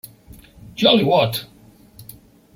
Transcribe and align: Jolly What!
Jolly 0.75 1.03
What! 1.03 1.45